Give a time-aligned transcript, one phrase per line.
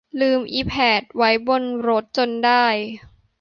[0.21, 2.65] ลืมอิแผดไว้บนรถจนได้